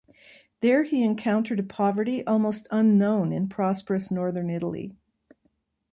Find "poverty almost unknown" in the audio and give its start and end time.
1.63-3.31